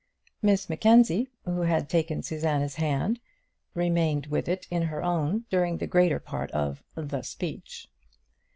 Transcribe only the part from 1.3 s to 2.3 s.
who had taken